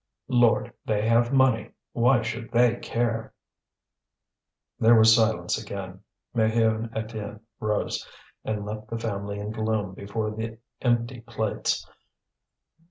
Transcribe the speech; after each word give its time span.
Lord! 0.29 0.73
they 0.83 1.07
have 1.07 1.31
money, 1.31 1.73
why 1.91 2.23
should 2.23 2.49
they 2.51 2.77
care?" 2.77 3.33
There 4.79 4.95
was 4.95 5.13
silence 5.13 5.61
again; 5.61 5.99
Maheu 6.35 6.73
and 6.73 6.89
Étienne 6.93 7.41
rose, 7.59 8.07
and 8.43 8.65
left 8.65 8.87
the 8.87 8.97
family 8.97 9.37
in 9.37 9.51
gloom 9.51 9.93
before 9.93 10.31
the 10.31 10.57
empty 10.81 11.19
plates. 11.21 11.85